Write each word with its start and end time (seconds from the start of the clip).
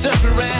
Stuck 0.00 0.24
around 0.24 0.59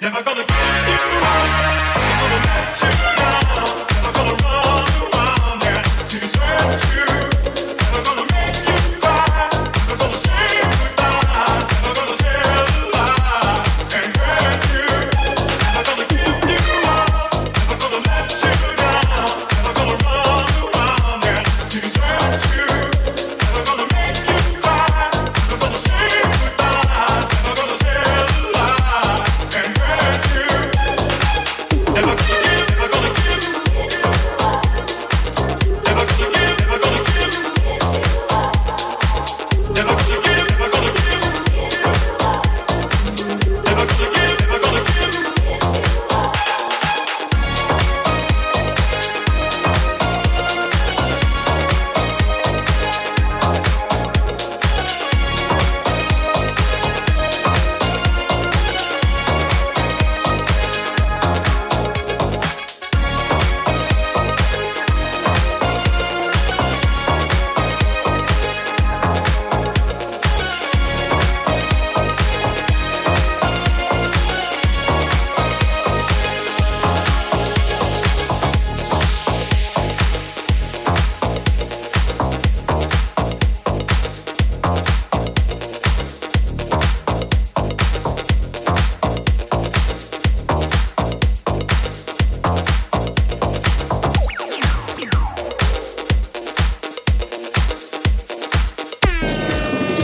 Never 0.00 0.22
gonna 0.22 0.47